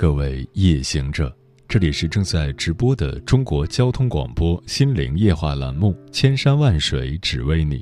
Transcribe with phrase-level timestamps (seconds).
[0.00, 1.30] 各位夜行者，
[1.68, 7.76] 这里是正在直播的中国交通广播心灵夜话栏目《千山万水只为你》，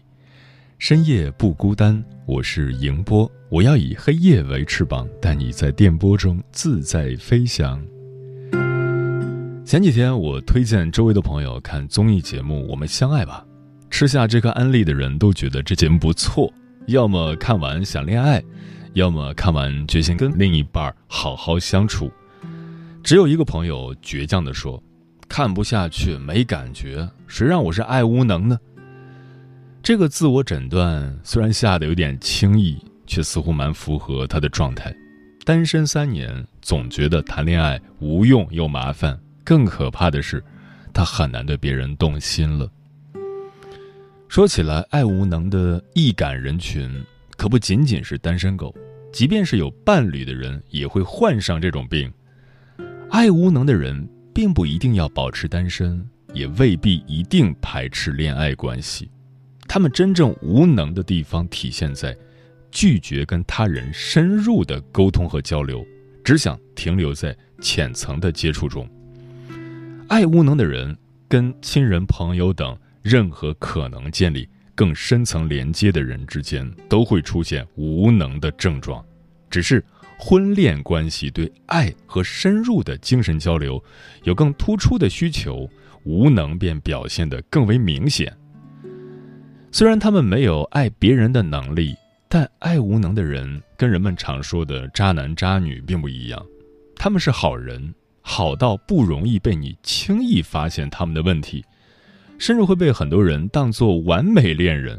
[0.80, 7.80] 深夜不孤单，我是迎波，我要以黑夜为翅膀，带你在电波中自在飞翔。
[9.64, 13.46] 前几天我推荐周围的朋友看综艺节目《我们相爱吧》，
[13.90, 16.52] 吃下这颗安利的人都觉得这节目不错，
[16.88, 18.42] 要么看完想恋爱。
[18.98, 22.10] 要么看完决心跟另一半好好相处，
[23.04, 24.82] 只有一个朋友倔强地说
[25.28, 28.58] ：“看不下去，没感觉，谁让我是爱无能呢？”
[29.84, 34.92] 这个自我诊断虽然下的有点轻易，却似乎蛮符合他的状态。
[35.44, 40.42] 单身三年，总觉得谈恋爱无用又麻烦，更可怕的是，
[40.92, 42.68] 他很难对别人动心了。
[44.26, 46.90] 说起来，爱无能的易感人群。
[47.36, 48.74] 可不仅仅是单身狗，
[49.12, 52.12] 即便是有伴侣的人，也会患上这种病。
[53.10, 59.10] 爱无能的人，并不一定要保持单身，也未必一定排斥恋爱关系。
[59.66, 62.16] 他们真正无能的地方，体现在
[62.70, 65.84] 拒绝跟他人深入的沟通和交流，
[66.22, 68.88] 只想停留在浅层的接触中。
[70.06, 70.96] 爱无能的人，
[71.28, 74.48] 跟亲人、朋友等任何可能建立。
[74.78, 79.04] 更深层连接的人之间都会出现无能的症状，
[79.50, 79.84] 只是
[80.16, 83.82] 婚恋关系对爱和深入的精神交流
[84.22, 85.68] 有更突出的需求，
[86.04, 88.32] 无能便表现得更为明显。
[89.72, 91.96] 虽然他们没有爱别人的能力，
[92.28, 96.40] 但爱无能的人跟人们常说的渣男渣女并不一样，
[96.94, 101.64] 他们是好人，好到不容易被你轻易发现他们的问题。
[102.38, 104.98] 甚至会被很多人当作完美恋人。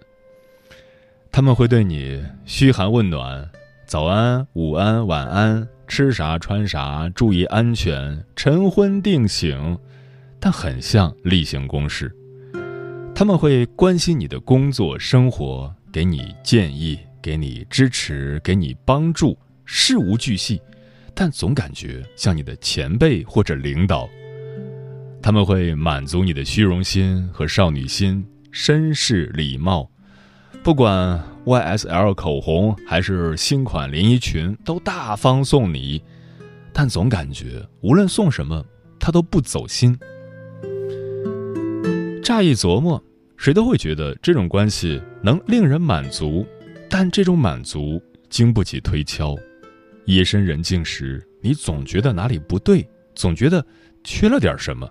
[1.31, 3.50] 他们会对你嘘寒问暖，
[3.85, 9.78] 早安、午安、晚安，吃啥穿啥，注意安全，晨昏定省，
[10.39, 12.13] 但很像例行公事。
[13.16, 20.61] 他们会关心你的工作生活，给你建议，给你支持，给你帮助，事无巨细，
[21.13, 24.09] 但总感觉像你的前辈或者领导。
[25.22, 29.90] 他们会满足你的虚荣心和少女心，绅士礼貌，
[30.63, 36.02] 不管 YSL 口红还是新款连衣裙都大方送你，
[36.74, 38.66] 但总感觉无论送什么，
[39.00, 39.97] 他都不走心。
[42.24, 43.03] 乍一琢磨，
[43.38, 46.46] 谁都会觉得这种关系能令人满足，
[46.90, 49.35] 但这种满足经不起推敲。
[50.06, 53.63] 夜深人静时，你总觉得哪里不对，总觉得
[54.03, 54.90] 缺了点什么。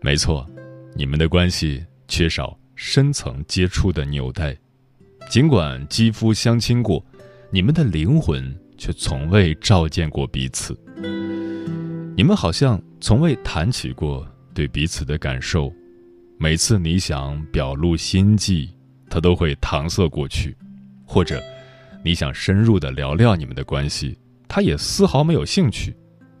[0.00, 0.48] 没错，
[0.94, 4.56] 你们的关系缺少深层接触的纽带，
[5.28, 7.04] 尽管肌肤相亲过，
[7.50, 10.78] 你们的灵魂却从未照见过彼此。
[12.16, 15.72] 你们好像从未谈起过对彼此的感受，
[16.38, 18.70] 每次你想表露心迹，
[19.10, 20.52] 他都会搪塞过去；
[21.04, 21.42] 或者
[22.04, 24.16] 你想深入的聊聊你们的关系，
[24.46, 25.94] 他也丝毫没有兴趣。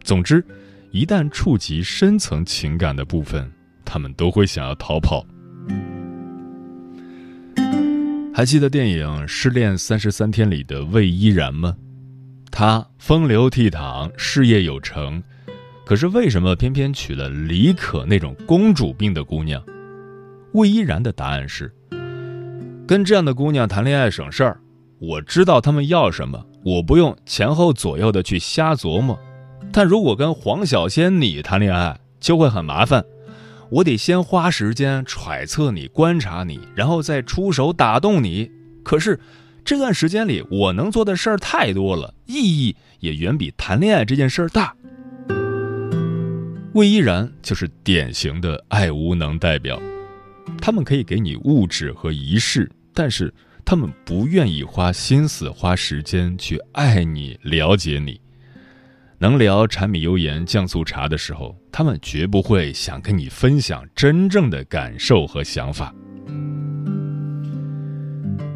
[0.04, 0.44] 总之。
[0.90, 3.50] 一旦触及深层情感的部分，
[3.84, 5.24] 他们都会想要逃跑。
[8.32, 11.76] 还记得电影《失恋三十三天》里的魏依然吗？
[12.50, 15.22] 她风流倜傥，事业有成，
[15.84, 19.62] 可是为什么偏偏娶了李可那种公主病的姑娘？
[20.52, 21.70] 魏依然的答案是：
[22.86, 24.60] 跟这样的姑娘谈恋爱省事儿，
[24.98, 29.18] 我知道他们要什么，我不用前后左右的去瞎琢磨。
[29.78, 33.04] 但如果跟黄小仙你谈恋爱，就会很麻烦。
[33.70, 38.50] 我得先花时间揣测你、观察你，然后再出手打动你。
[38.82, 39.20] 可是，
[39.64, 44.74] 这段时间里我能做的事儿太多了，意义也远比谈恋爱这件事儿大。
[46.72, 49.80] 魏依然就是典型的爱无能代表。
[50.60, 53.32] 他们可以给你物质和仪式，但是
[53.64, 58.20] 他们不愿意花心思、花时间去爱你、了解你。
[59.20, 65.92] 能聊柴米油盐酱醋茶的时候，他们绝不会想跟你分享真正的感受和想法。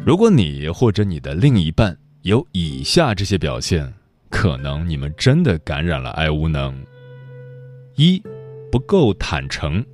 [0.05, 3.93] 如果你或者你的另一半有以下这些表现，
[4.29, 6.73] 可能你们真的感染了爱无能，
[7.97, 8.23] 一
[8.71, 9.85] 不够坦诚，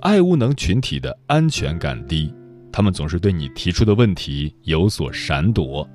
[0.00, 2.32] 爱无能群体的安全感低，
[2.72, 5.86] 他们总是对你提出的问题有所闪躲，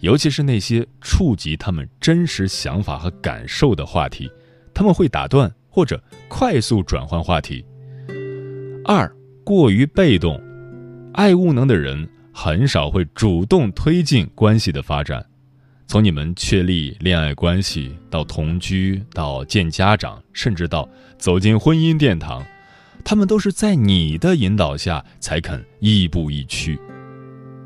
[0.00, 4.30] 尤其是那些触及他们真实想法和感受的话题，
[4.74, 7.64] 他们会打断或者快速转换话题。
[8.84, 9.10] 二
[9.44, 10.40] 过于被动，
[11.12, 15.24] 爱无能的人很少会主动推进关系的发展。
[15.86, 20.88] 从你们确立恋爱关系到同居，到见家长，甚至到
[21.18, 22.42] 走进婚姻殿堂，
[23.04, 26.78] 他们都是在你的引导下才肯亦步亦趋。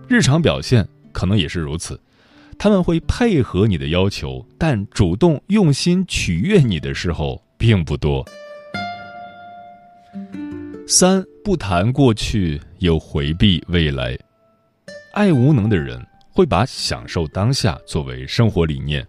[0.09, 2.01] 日常表现可能也是如此，
[2.59, 8.25] 他们会配合你的要求，但主动用心取悦你的时候并不多。
[10.87, 14.19] 三不谈过去，又回避未来，
[15.13, 16.05] 爱无能的人。
[16.37, 19.07] 会把享受当下作为生活理念，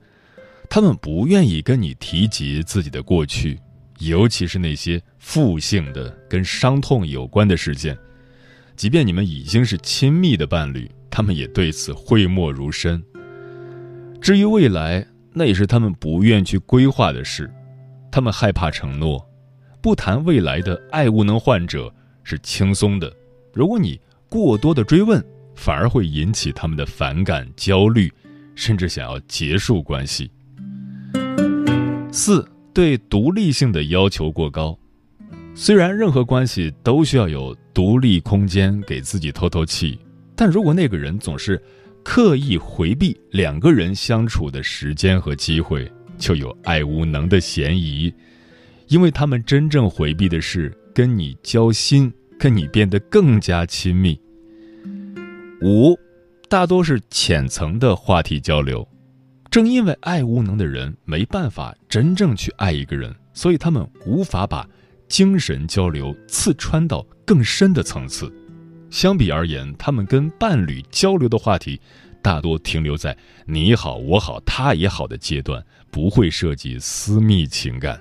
[0.70, 3.60] 他们不愿意跟你提及自己的过去，
[3.98, 7.98] 尤其是那些负性的、跟伤痛有关的事件。
[8.76, 13.04] 即便你们已经是亲密的伴侣，他们也对此讳莫如深。
[14.26, 17.48] 至于未来，那也是他们不愿去规划的事，
[18.12, 19.24] 他们害怕承诺。
[19.84, 21.94] 不谈未来的爱无能患者
[22.24, 23.14] 是轻松的，
[23.54, 25.24] 如果你过多的追问。
[25.54, 28.12] 反而会引起他们的反感、焦虑，
[28.56, 30.30] 甚至想要结束关系。
[32.12, 34.78] 四对独立性的要求过高，
[35.54, 39.98] 虽然任何关系都需要有独立空间给自己透透气，
[40.36, 41.62] 但如果那个人总是
[42.06, 48.14] 刻意回避两个人相处的时间和机会，就有爱无能的嫌疑，
[48.88, 54.18] 因为他们真正回避的是跟你交心，跟你变得更加亲密。
[55.64, 55.98] 五，
[56.48, 58.88] 大多是浅层的话题交流。
[59.50, 64.66] 正因为爱无能的人没办法真正去爱一个人，所以他们无法把
[65.08, 68.32] 精神交流刺穿到更深的层次。
[68.90, 71.82] 相比而言，他们跟伴侣交流的话题，
[72.22, 73.16] 大多停留在
[73.46, 78.00] “你好，我好，他也好”的阶段，不会涉及私密情感。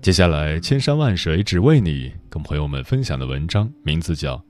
[0.00, 4.36] 接下来，千山万水只为你，跟朋友们分享的文章名字叫《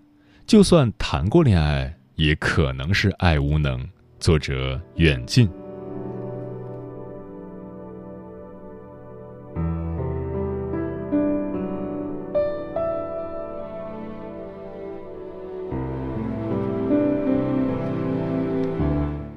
[0.46, 3.80] 就算谈过恋爱，也可能是爱无能》，
[4.20, 5.48] 作者远近。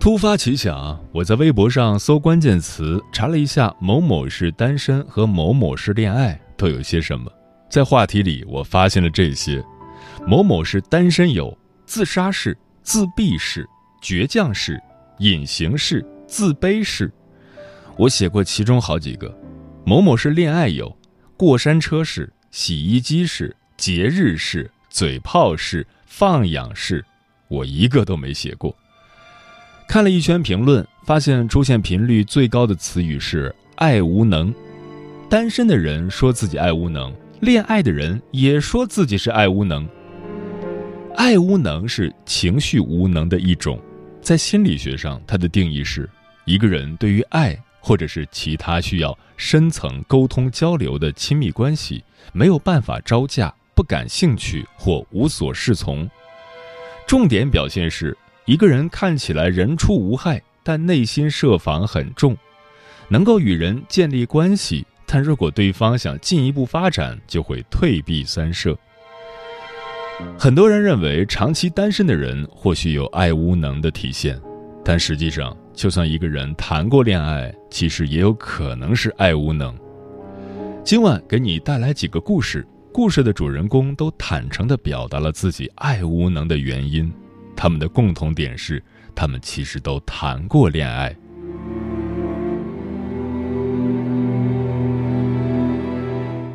[0.02, 7.32] 突发奇想，我在微博上搜关键词，查了一下某某是单身和某某是恋爱都有些什么。
[7.70, 9.64] 在话题里，我发现了这些：
[10.26, 11.56] 某某是单身有
[11.86, 13.64] 自杀式、自闭式、
[14.02, 14.82] 倔强式、
[15.20, 17.14] 隐形式、自卑式。
[17.96, 19.32] 我写过其中好几个。
[19.86, 20.98] 某某是恋爱有
[21.38, 27.06] 过山车式、洗衣机式、节日式、嘴炮式、放养式，
[27.50, 28.76] 我一个都没写过。
[29.92, 34.56] 看了一圈评论，发现出现频率最高的词语是“爱无能”。
[35.30, 39.86] 单身的人说自己爱无能，恋爱的人也说自己是爱无能。
[41.18, 43.78] 爱无能是情绪无能的一种，
[44.22, 46.10] 在心理学上，它的定义是
[46.46, 52.02] 一个人对于爱或者是其他需要深层沟通交流的亲密关系
[52.32, 56.10] 没有办法招架、不感兴趣或无所适从。
[57.06, 58.18] 重点表现是。
[58.52, 62.36] 一个人看起来人畜无害，但内心设防很重，
[63.08, 68.78] 能够与人建立关系，但如果对方想进一步发展，就会退避三舍。
[70.38, 74.38] 很多人认为长期单身的人或许有爱无能的体现，
[74.84, 79.74] 但实际上，就算一个人谈过恋爱，其实也有可能是爱无能。
[80.84, 87.10] 今晚给你带来几个故事，故事的主人公都坦诚地表达了自己爱无能的原因。
[87.62, 91.16] 他们的共同点是，他们其实都谈过恋爱。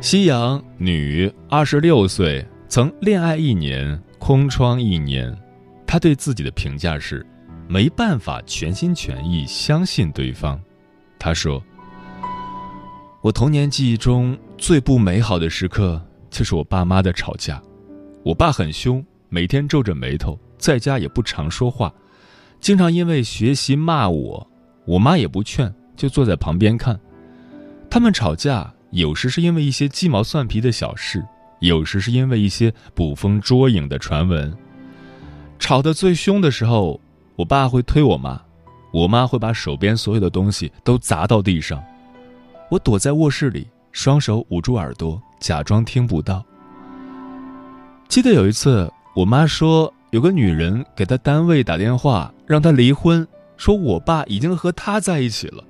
[0.01, 5.33] 夕阳女，二十六岁，曾恋爱一年，空窗一年。
[5.85, 7.25] 她对自己的评价是：
[7.69, 10.59] 没办法全心全意相信对方。
[11.17, 11.63] 她说
[13.23, 17.63] ：“我童年记忆中最不美好的时刻，就是我爸妈的吵架。
[18.25, 21.93] 我爸很凶，每天皱着眉头。”在家也不常说话，
[22.59, 24.47] 经常因为学习骂我，
[24.85, 26.99] 我妈也不劝，就坐在旁边看。
[27.89, 31.25] 他们吵架，有时是因为一些鸡毛蒜皮的小事，
[31.59, 34.55] 有时是因为一些捕风捉影的传闻。
[35.59, 36.99] 吵得最凶的时候，
[37.35, 38.41] 我爸会推我妈，
[38.91, 41.83] 我妈会把手边所有的东西都砸到地上。
[42.69, 46.43] 我躲在卧室里，双手捂住耳朵，假装听不到。
[48.07, 55.63] 记得有一次，我妈说 有个女人给她单位打电话，让她离婚，说我爸已经和她在一起了。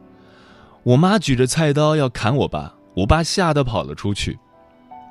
[0.84, 4.38] 我妈举着菜刀要砍我爸，我爸吓得跑了出去。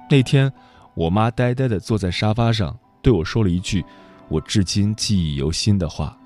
[0.08, 0.52] 那天，
[0.94, 3.84] 我妈呆呆地坐在沙发上，对我说了一句
[4.28, 6.16] 我至今记忆犹新的话。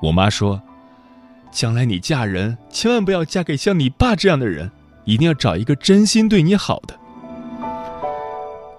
[0.00, 0.60] 我妈说
[1.52, 4.70] ：“将来你嫁人，千万不要嫁给像你爸这样的人，
[5.04, 6.98] 一定要找一个真心对你好的。”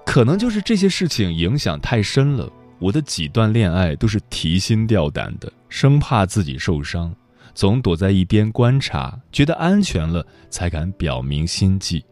[0.05, 2.49] 可能就是这些事情影响太深了，
[2.79, 7.13] 我的几段恋爱都是提心吊胆的，生怕自己受伤。
[7.53, 12.03] 总躲在一边观察，觉得安全了才敢表明心迹。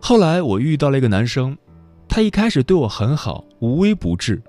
[0.00, 1.56] 后来我遇到了一个男生，
[2.08, 4.42] 他一开始对我很好，无微不至。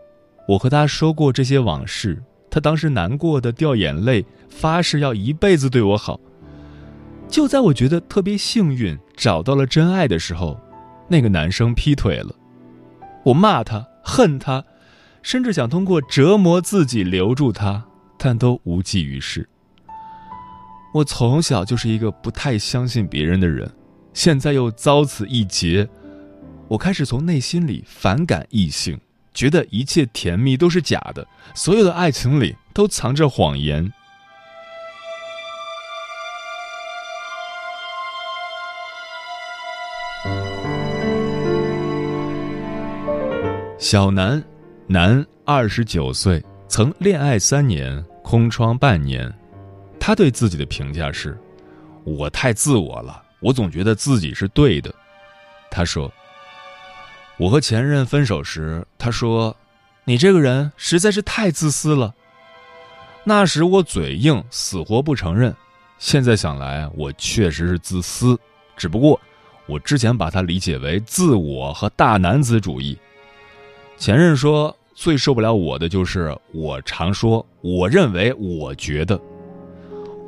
[0.47, 6.19] 我和他说过这些往事，他当时难过的掉眼泪，发誓要一辈子对我好。
[7.27, 10.59] 就在我觉得特别幸运找到了真爱的时候，
[11.07, 12.33] 那个男生劈腿了。
[13.23, 14.63] 我骂他，恨他，
[15.21, 17.85] 甚至想通过折磨自己留住他。
[18.17, 19.47] 但都无济于事。
[20.93, 23.69] 我从小就是一个不太相信别人的人，
[24.13, 25.87] 现在又遭此一劫，
[26.69, 28.99] 我开始从内心里反感异性，
[29.33, 33.91] 觉得一切甜蜜都是假的，所有的爱情里都藏着谎言。
[43.87, 44.43] 小南，
[44.87, 46.43] 男，二十九岁。
[46.67, 49.31] 曾恋爱三年，空窗半年，
[49.99, 51.37] 他对自己的评价是
[52.03, 54.91] ：“我太自我了，我总觉得自己是对的。”
[55.69, 56.11] 他说
[57.37, 59.55] ：“我和前任分手时，他说，
[60.03, 62.11] 你这个人实在是太自私了。”
[63.23, 65.55] 那时我嘴硬，死活不承认。
[65.99, 68.35] 现在想来，我确实是自私，
[68.75, 69.21] 只不过
[69.67, 72.97] 我之前把它理解为自我和大男子主义。
[73.97, 74.75] 前任说。
[74.97, 79.19] 最受不了我的就是我常说，我认为，我觉得，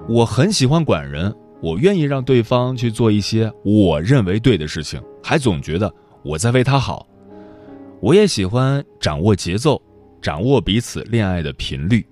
[0.10, 5.90] 我很喜欢管人，我愿意让对方去做一些我认为对的事情，还总觉得
[6.22, 7.08] 我在为他好。
[8.02, 9.82] 我也喜欢掌握节奏，
[10.22, 12.06] 掌握彼此恋爱的频率，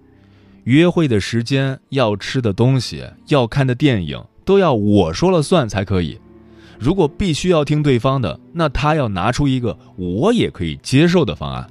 [0.64, 6.18] 约会的时间，要吃的东西，要看的电影，都要我说了算才可以。
[6.80, 11.68] 如果必须要听对方的，那他要拿出一个我也可以接受的方案。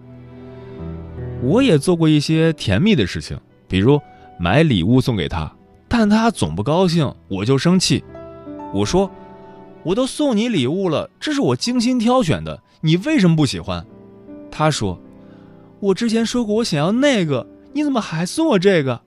[1.42, 4.00] 我也做过一些甜蜜的事情，比如
[4.38, 5.52] 买礼物送给他，
[5.88, 8.02] 但他总不高兴，我就生气。
[8.72, 9.10] 我说
[9.84, 13.84] ：“我都送你礼物了，这是我精心挑选的，你为什么不喜欢？”
[14.50, 14.98] 他说
[15.80, 19.00] ：“我之前说过我想要那个，你怎么还送我这个？”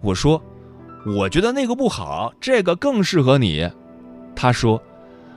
[0.00, 0.42] 我说
[1.18, 3.68] ：“我觉得那个不好，这个更适合你。”
[4.34, 4.80] 他说：“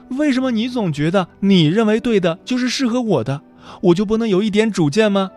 [0.09, 3.41] 为什么你总觉得你认为对的就是适合我的？
[3.81, 5.31] 我就不能有一点主见吗？”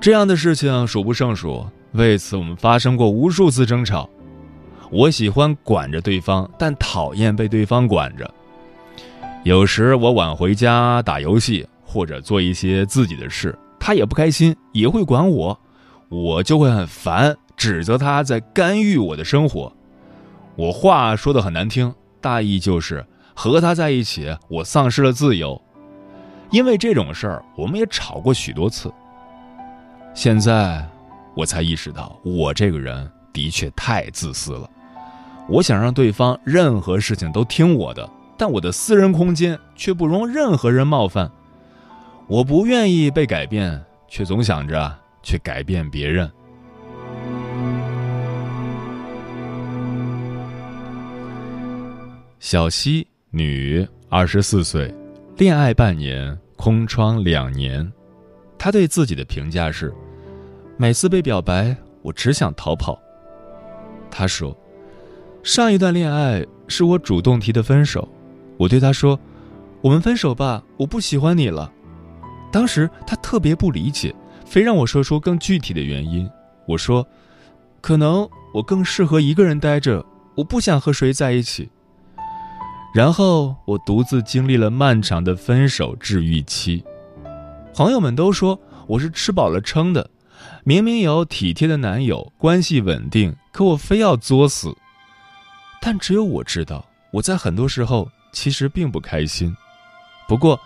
[0.00, 4.08] 这样的事情数不胜数，为此我们发生过无数次争吵。
[4.90, 8.32] 我喜欢管着对方，但讨厌被对方管着。
[9.44, 15.58] 有时我晚回家打游戏或者做一些自己的事，他也不开心，也会管我，
[16.08, 19.72] 我就会很烦，指责他在干预我的生活。
[20.56, 25.60] 我话说的很难听，大意就是和他在一起，我丧失了自由。
[26.50, 28.92] 因为这种事儿，我们也吵过许多次。
[30.14, 30.86] 现在，
[31.36, 34.68] 我才意识到，我这个人的确太自私了。
[35.48, 41.30] 我想让对方任何事情都听我的，但我的私人空间却不容任何人冒犯。
[42.26, 46.30] 我不愿意被改变，却总想着去改变别人。
[52.40, 54.94] 小西，女，二十四岁，
[55.36, 57.92] 恋爱半年，空窗两年。
[58.56, 59.92] 她对自己的评价是。
[60.76, 62.96] 每次被表白，我只想逃跑。
[64.08, 64.56] 他说
[65.42, 68.08] ：“上一段恋爱是我主动提的分手，
[68.56, 69.18] 我对他说
[69.82, 71.72] ：‘我们分手吧，我不喜欢你了。’
[72.52, 74.14] 当时他特别不理解，
[74.46, 76.30] 非让我说出更具体的原因。
[76.68, 77.04] 我说
[77.82, 81.68] ：‘可能我更适合一个人待着，我不想和谁在一起。’
[82.94, 86.82] 然后我独自经历了漫长的分手治愈期。
[87.74, 90.10] 朋友们都说我是吃饱了撑的。”
[90.64, 94.76] 明明有体贴的男友，关系稳定，可我非要作死。
[95.80, 99.54] 但只有我知道，我在很多时候其实并不开心。
[100.28, 100.60] 不过，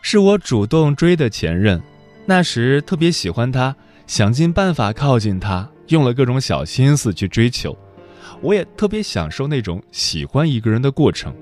[0.00, 1.80] 是我主动追的前任，
[2.24, 3.76] 那时特别喜欢他，
[4.06, 7.76] 想尽办法靠近他，用了各种小心思去追求。
[8.40, 11.34] 我也特别享受那种喜欢一个人的过程。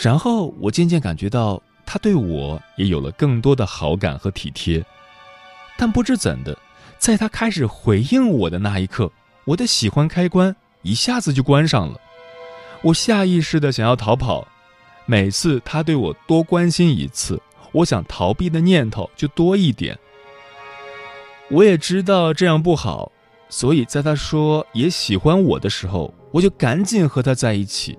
[0.00, 4.82] 然后我渐渐感觉到他对我也有了更多的好感和体贴，
[5.76, 6.56] 但不知怎的，
[6.98, 9.12] 在他开始回应我的那一刻，
[9.44, 12.00] 我的喜欢开关一下子就关上了。
[12.82, 14.48] 我下意识的想要逃跑，
[15.04, 17.38] 每次他对我多关心一次。
[17.72, 19.96] 我想逃避的念头就多一点。
[21.50, 23.12] 我也知道这样不好，
[23.50, 27.98] 所以在他说也喜欢我的时候，我就赶紧和他在一起。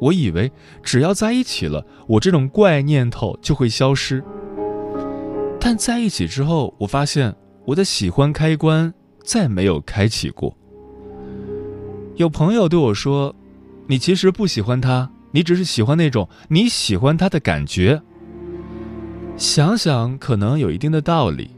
[0.00, 0.50] 我以为
[0.82, 4.22] 只要在一起了，我这种怪念头就会消失。
[5.60, 7.34] 但在一起之后，我发现
[7.64, 10.54] 我的喜欢开关再没有开启过。
[12.16, 13.34] 有朋友对我说
[13.88, 18.02] ：“你其实不喜欢他，你只是喜欢那种你喜欢他的感觉。”
[19.36, 21.50] 想想可能有一定的道理，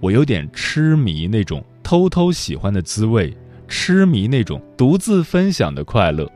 [0.00, 3.34] 我有点痴迷那种偷偷喜欢的滋味，
[3.68, 6.30] 痴迷那种独自分享的快乐。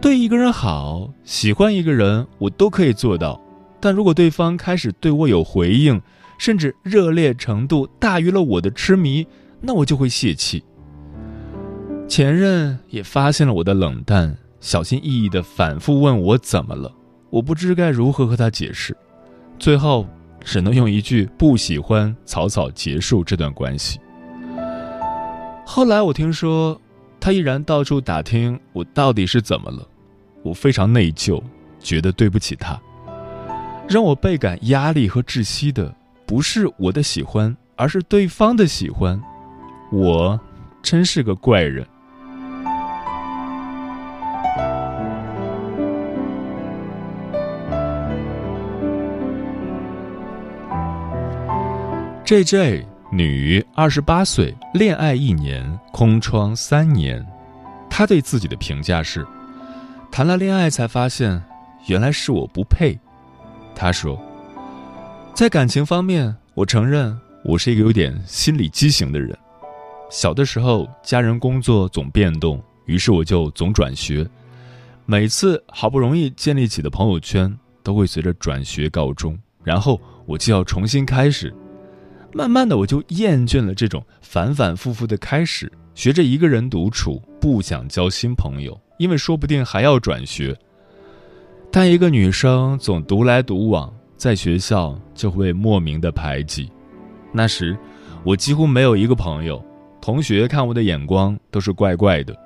[0.00, 3.40] 对一个人好，喜欢一个人，我都可以做到，
[3.80, 6.00] 但如果对方开始对我有回应，
[6.38, 9.26] 甚至热烈程度大于了我的痴迷，
[9.60, 10.62] 那我就会泄气。
[12.06, 16.92] 前任也发现了我的冷淡，小心翼翼地反复问我怎么了，
[17.30, 18.96] 我不知该如何和他解释。
[19.58, 20.06] 最后，
[20.40, 23.98] 只能用一句“不喜欢”草草结束这段关系。
[25.64, 26.80] 后来我听说，
[27.26, 29.84] 他依然到处打听我到底是怎么了，
[30.44, 31.42] 我非常内疚，
[31.80, 32.80] 觉得对不起他。
[33.88, 35.92] 让我倍感压力和窒息的，
[36.24, 39.20] 不是我的喜欢，而是对方的喜欢。
[39.90, 40.38] 我
[40.80, 41.84] 真是个怪人。
[52.24, 57.26] J J 女，二十八岁，恋爱一年，空窗三年。
[57.88, 59.26] 她对自己的评价是：
[60.12, 61.42] 谈了恋爱才发现，
[61.86, 62.98] 原来是我不配。
[63.74, 64.20] 她说，
[65.32, 69.34] 在感情方面，我承认我是一个有点心理畸形的人。
[70.10, 74.28] 小的时候，家人工作总变动，于是我就总转学。
[75.06, 81.54] 每次好不容易建立起的朋友圈，都会随着转学告终，然后我就要重新开始。
[82.36, 90.54] 慢慢的，我就厌倦了这种反反复复的开始，学着一个人独处，不想交新朋友，因为说不定还要转学。
[91.72, 96.70] 但一个女生总独来独往，在学校就会莫名的排挤。
[97.32, 97.74] 那时，
[98.22, 99.64] 我几乎没有一个朋友，
[99.98, 102.36] 同学看我的眼光都是怪怪的，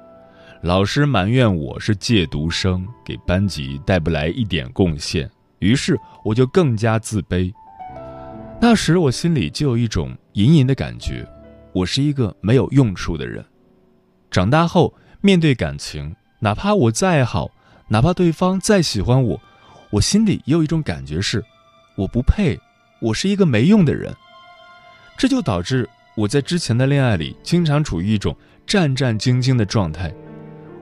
[0.62, 7.52] 老师埋怨我是借读生，给班级带不来一点贡献，于是我就更加自卑。
[8.62, 11.26] 那时我心里就有一种隐隐的感觉，
[11.72, 13.42] 我是一个没有用处的人。
[14.30, 17.50] 长大后面对感情，哪怕我再好，
[17.88, 19.40] 哪怕对方再喜欢我，
[19.88, 21.42] 我心里也有一种感觉是，
[21.96, 22.60] 我不配，
[23.00, 24.14] 我是一个没用的人。
[25.16, 30.14] 这就导致我在之前的恋爱里经常处于一种战战兢兢的状态，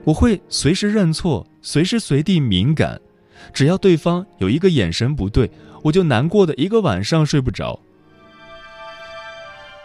[0.03, 2.99] 我会随时认错，随时随地敏感，
[3.53, 5.49] 只要对方有一个眼神不对。
[5.83, 7.79] 我就难过的一个晚上睡不着。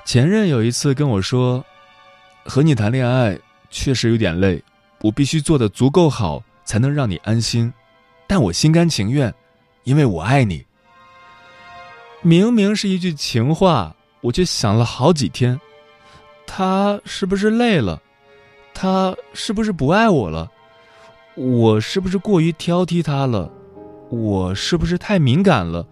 [0.05, 1.65] 前任有一次跟我说
[2.45, 3.39] ：“和你谈恋爱
[3.71, 4.63] 确实有点累，
[5.01, 7.73] 我必须做的足够好，才能让你安心。
[8.27, 9.33] 但我心甘情愿，
[9.85, 10.65] 因为我爱你。”
[12.23, 15.61] 明明是一句情话，我却想了好几天。
[16.47, 18.01] 他是不是累了？
[18.73, 20.51] 他是不是不爱我了？
[21.35, 23.51] 我是不是过于挑剔他了？
[24.15, 25.87] 我是不是太敏感了？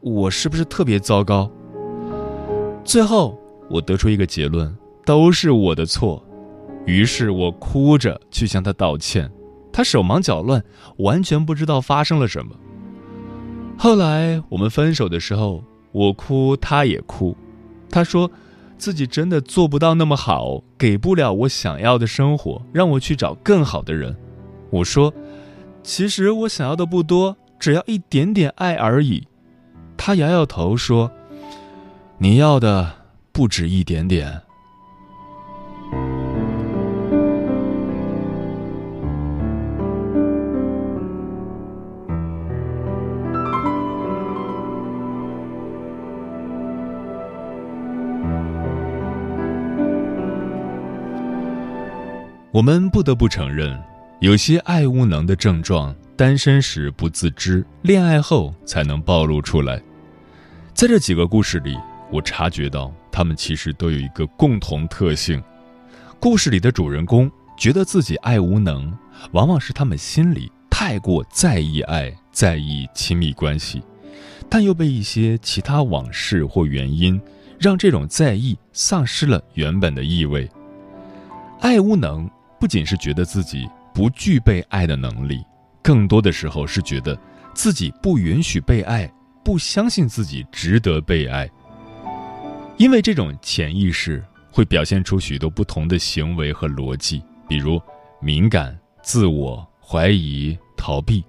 [0.00, 1.50] 我是不是特别糟糕？
[2.84, 3.38] 最后
[3.70, 6.22] 我得出一个结论：都是我的错。
[6.86, 9.30] 于是我哭着去向他道歉，
[9.72, 10.62] 他手忙脚乱，
[10.98, 12.54] 完全不知道发生了什么。
[13.78, 17.36] 后来我们分手的时候，我哭，他也哭。
[17.90, 18.30] 他说
[18.76, 24.16] 自己真的做不到那么好，给不了我想要的生活，让我去找更好的人。
[24.70, 25.12] 我说。
[25.86, 29.28] 其实我想要的不多，只要一点点爱而已。
[29.96, 31.08] 他摇摇头说
[32.18, 32.92] ：“你要的
[33.30, 34.42] 不止一点点。”
[52.50, 53.80] 我们不得不承认。
[54.20, 59.80] 有些爱无能的症状，单身时不自知，恋爱后才能暴露出来。
[60.72, 61.76] 在这几个故事里，
[62.10, 65.42] 我察觉到他们其实都有一个共同特性：
[66.18, 68.90] 故事里的主人公觉得自己爱无能，
[69.32, 73.82] 往往是他们心里太过在意爱，在意亲密关系，
[74.48, 77.20] 但又被一些其他往事或原因，
[77.60, 80.50] 让这种在意丧失了原本的意味。
[81.60, 85.42] 爱无能不仅是觉得自己不具备爱的能力，
[85.82, 87.18] 更多的时候是觉得
[87.54, 89.10] 自己不允许被爱。
[89.42, 91.48] 不相信自己值得被爱，
[92.76, 97.80] 因为这种潜意识会表现出许多不同的行为和逻辑，比如
[98.20, 101.24] 敏感、自我怀疑、逃避。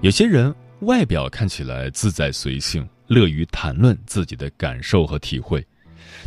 [0.00, 5.62] 有些人外表看起来自在随性，乐于谈论自己的感受和体会，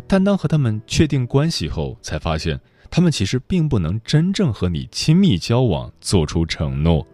[0.06, 2.60] 但当和他们确定关系后，才发现
[2.96, 7.04] 他们其实并不能真正和你亲密交往，做出承诺。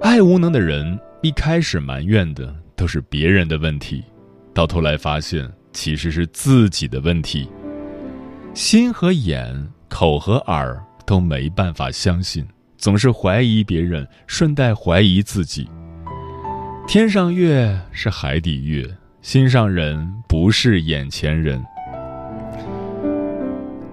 [0.00, 0.96] 爱无能的人。
[1.20, 4.04] 一开始埋怨的都是别人的问题，
[4.54, 7.50] 到头来发现其实是自己的问题。
[8.54, 12.46] 心和眼、口和耳都没办法相信，
[12.78, 15.68] 总是怀疑别人，顺带怀疑自己。
[16.86, 18.88] 天上月是海底月，
[19.22, 21.60] 心上人不是眼前人。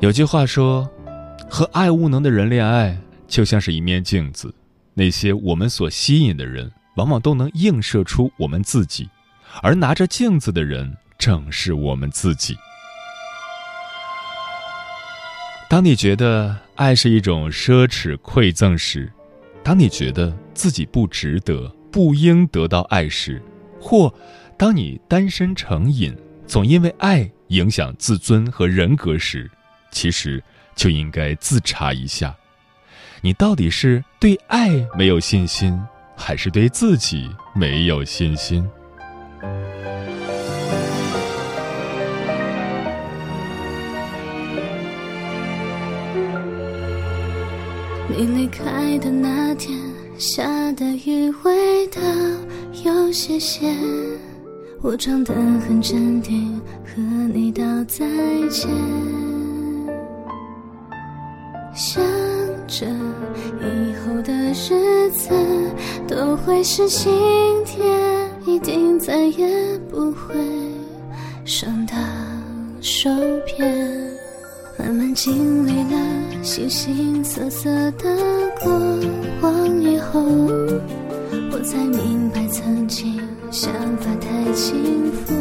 [0.03, 0.85] 有句话说，
[1.49, 4.53] 和爱无能的人恋爱，就像是一面镜子，
[4.93, 6.69] 那些我们所吸引的人。
[6.95, 9.09] 往往都能映射出我们自己，
[9.61, 12.53] 而拿着镜子的人正是我们自己。
[15.69, 19.09] 当你觉得爱是一种奢侈馈赠时，
[19.63, 23.41] 当你觉得自己不值得、不应得到爱时，
[23.79, 24.13] 或
[24.57, 26.13] 当你单身成瘾，
[26.45, 29.49] 总因为爱影响自尊和人格时，
[29.93, 30.43] 其实
[30.75, 32.35] 就应该自查一下，
[33.21, 35.81] 你到底是对爱没有信心。
[36.15, 38.63] 还是对自己没有信心。
[48.07, 49.75] 你离开的那天，
[50.19, 51.99] 下的雨味道
[52.85, 53.75] 有些咸，
[54.83, 57.01] 我装得很镇定，和
[57.33, 58.05] 你道再
[58.49, 58.69] 见，
[61.73, 62.03] 想
[62.67, 65.29] 着以后的日子。
[66.07, 67.11] 都会是晴
[67.65, 67.83] 天，
[68.45, 70.35] 一定再也不会
[71.43, 71.95] 伤到
[72.81, 73.09] 手
[73.45, 74.11] 边。
[74.77, 78.15] 慢慢经历了形形色色的
[78.61, 78.71] 过
[79.41, 80.21] 往以后，
[81.51, 85.33] 我才明白曾经想法太轻浮。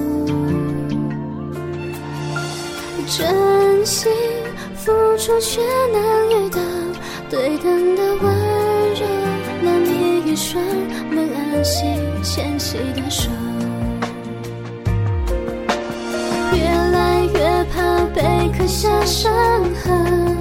[3.06, 4.10] 真心
[4.84, 5.60] 付出却
[5.92, 6.58] 难遇到
[7.30, 8.62] 对等的温。
[10.24, 10.64] 一双
[11.10, 13.28] 能安心牵起的手，
[16.54, 19.30] 越来越怕被刻下伤
[19.74, 20.34] 痕，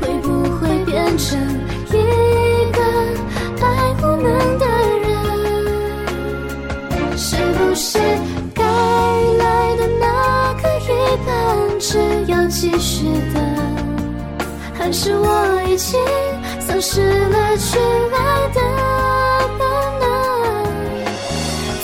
[0.00, 1.38] 会不会变成
[11.86, 13.42] 是要继续等？
[14.72, 16.00] 还是我已经
[16.58, 17.78] 丧失了去
[18.10, 18.60] 爱的
[19.58, 19.68] 本
[20.00, 20.02] 能？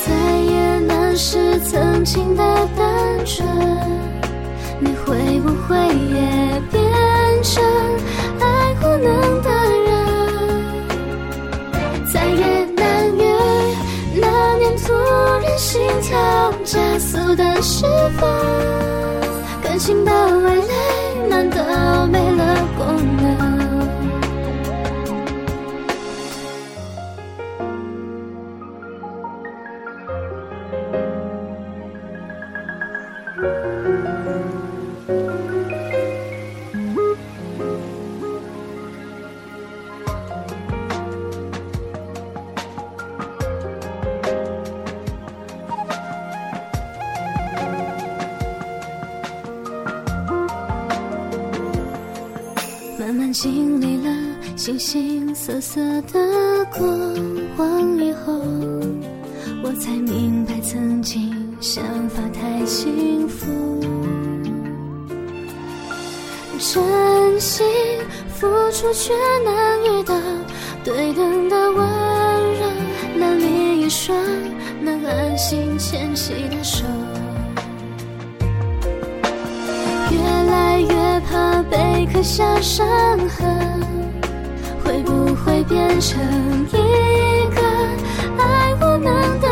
[0.07, 0.09] 再
[0.41, 1.61] 也难是？
[1.61, 2.43] 曾经的
[2.79, 3.47] 单纯，
[4.79, 6.83] 你会不会也变
[7.43, 7.63] 成
[8.41, 9.49] 爱无能的
[9.87, 9.91] 人？
[12.11, 12.83] 再也难
[13.19, 13.21] 遇
[14.15, 14.25] 那
[14.57, 14.95] 年突
[15.43, 16.09] 然心跳
[16.65, 17.85] 加速的时
[18.19, 18.27] 分，
[19.81, 22.20] 情的味蕾难道没
[55.51, 56.87] 形色色的过
[57.57, 58.33] 往以后，
[59.65, 61.29] 我才明白曾经
[61.61, 63.49] 想法太轻浮。
[66.57, 67.67] 真心
[68.29, 69.13] 付出却
[69.45, 70.15] 难遇到
[70.85, 71.85] 对等的温
[72.55, 72.67] 柔，
[73.19, 74.17] 难觅一双
[74.81, 76.85] 能安心牵起的手。
[80.13, 82.87] 越来越怕被刻下伤
[83.29, 83.83] 痕，
[85.65, 86.19] 变成
[86.69, 86.75] 一
[87.55, 87.61] 个
[88.39, 89.47] 爱无能的？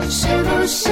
[0.00, 0.88] 人，是不是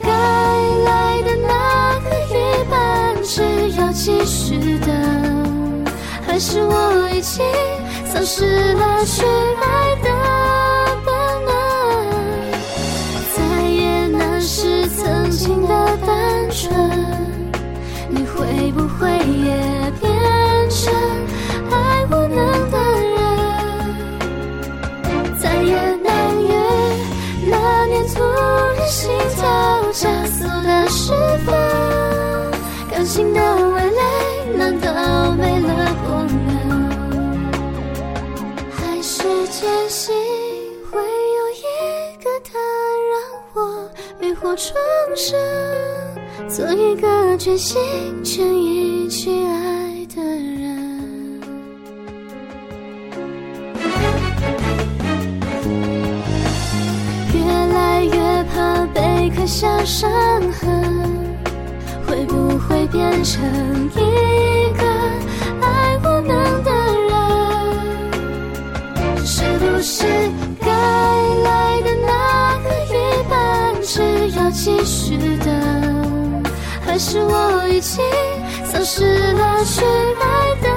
[0.00, 2.32] 该来的那个一
[2.70, 2.74] 半，
[3.22, 3.42] 只
[3.78, 4.88] 要继续等？
[6.26, 7.44] 还是我已经
[8.06, 9.24] 丧失了去
[9.60, 10.08] 爱的
[11.04, 11.12] 本
[11.44, 11.50] 能？
[13.36, 15.74] 再也难是曾经的
[16.06, 16.72] 单纯，
[18.08, 20.13] 你会不会也变？
[29.44, 31.12] 心跳加速的释
[31.44, 31.54] 放，
[32.90, 34.02] 感性的未来
[34.56, 34.88] 难道
[35.32, 36.50] 没了功能？
[38.70, 40.14] 还是坚信
[40.90, 41.04] 会有
[41.52, 41.62] 一
[42.22, 42.58] 个他
[43.10, 43.14] 让
[43.52, 43.58] 我
[44.20, 44.74] 浴火重
[45.14, 45.38] 生，
[46.48, 47.78] 做一个全心
[48.24, 49.73] 全意去爱
[59.44, 60.10] 留下伤
[60.52, 60.66] 痕，
[62.06, 63.44] 会不会变成
[63.94, 64.82] 一个
[65.60, 66.70] 爱无能的
[67.10, 67.12] 人？
[69.26, 70.06] 是不是
[70.62, 72.94] 该来的那个一
[73.28, 76.42] 半，只要继续等？
[76.80, 78.02] 还是我已经
[78.64, 79.04] 丧失
[79.34, 79.84] 了去
[80.22, 80.70] 爱的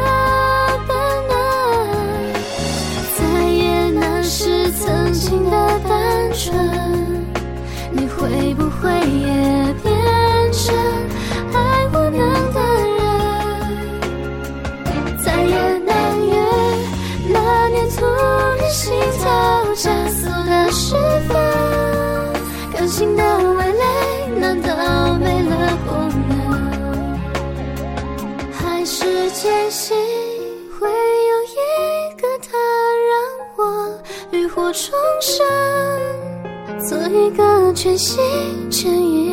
[8.81, 9.25] 会也
[9.83, 9.85] 变
[10.51, 10.63] 成
[11.53, 11.57] 爱
[11.93, 12.19] 我能
[12.53, 12.57] 的
[12.95, 12.97] 人？
[15.23, 15.89] 再也难
[16.25, 16.31] 约
[17.29, 17.35] 那
[17.69, 19.23] 年突然心跳
[19.75, 20.95] 加速的时
[21.27, 21.31] 分，
[22.73, 23.21] 感情的
[23.53, 23.83] 味蕾
[24.39, 24.67] 难道
[25.19, 25.53] 没了
[25.87, 25.89] 功
[26.29, 26.31] 能？
[28.51, 29.95] 还是坚信
[30.79, 31.55] 会有一
[32.15, 32.47] 个他
[33.09, 33.13] 让
[33.57, 33.59] 我
[34.31, 35.45] 浴火重生，
[36.87, 38.15] 做一个全新
[38.87, 39.26] 全意